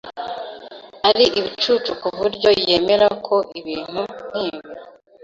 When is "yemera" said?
2.65-3.07